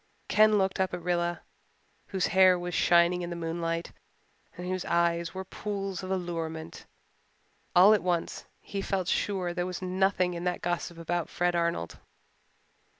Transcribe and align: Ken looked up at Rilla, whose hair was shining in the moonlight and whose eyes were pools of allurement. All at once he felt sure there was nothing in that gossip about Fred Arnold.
Ken 0.27 0.57
looked 0.57 0.79
up 0.79 0.95
at 0.95 1.01
Rilla, 1.03 1.41
whose 2.07 2.25
hair 2.33 2.57
was 2.57 2.73
shining 2.73 3.21
in 3.21 3.29
the 3.29 3.35
moonlight 3.35 3.91
and 4.57 4.65
whose 4.65 4.83
eyes 4.83 5.35
were 5.35 5.45
pools 5.45 6.01
of 6.01 6.09
allurement. 6.09 6.87
All 7.75 7.93
at 7.93 8.01
once 8.01 8.45
he 8.61 8.81
felt 8.81 9.07
sure 9.07 9.53
there 9.53 9.67
was 9.67 9.79
nothing 9.79 10.33
in 10.33 10.43
that 10.45 10.63
gossip 10.63 10.97
about 10.97 11.29
Fred 11.29 11.53
Arnold. 11.55 11.99